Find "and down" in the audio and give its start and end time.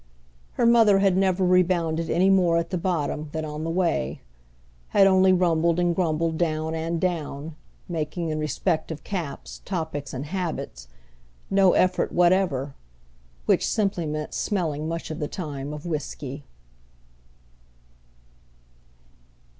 6.73-7.55